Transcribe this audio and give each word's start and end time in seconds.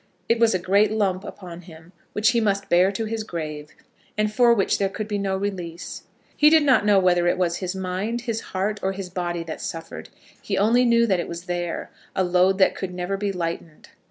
It 0.27 0.39
was 0.39 0.55
a 0.55 0.57
great 0.57 0.91
lump 0.91 1.23
upon 1.23 1.61
him, 1.61 1.91
which 2.13 2.29
he 2.31 2.41
must 2.41 2.69
bear 2.69 2.91
to 2.91 3.05
his 3.05 3.23
grave; 3.23 3.69
and 4.17 4.33
for 4.33 4.51
which 4.51 4.79
there 4.79 4.89
could 4.89 5.07
be 5.07 5.19
no 5.19 5.37
release. 5.37 6.05
He 6.35 6.49
did 6.49 6.63
not 6.63 6.87
know 6.87 6.97
whether 6.97 7.27
it 7.27 7.37
was 7.37 7.57
his 7.57 7.75
mind, 7.75 8.21
his 8.21 8.41
heart, 8.41 8.79
or 8.81 8.93
his 8.93 9.11
body 9.11 9.43
that 9.43 9.61
suffered. 9.61 10.09
He 10.41 10.57
only 10.57 10.85
knew 10.85 11.05
that 11.05 11.19
it 11.19 11.27
was 11.27 11.43
there, 11.43 11.91
a 12.15 12.23
load 12.23 12.57
that 12.57 12.73
could 12.73 12.95
never 12.95 13.15
be 13.15 13.31
lightened. 13.31 13.89